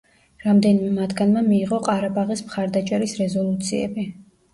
რამდენიმე 0.43 0.87
მათგანმა 0.93 1.43
მიიღო 1.49 1.79
ყარაბაღის 1.87 2.41
მხარდაჭერის 2.47 3.13
რეზოლუციები. 3.21 4.07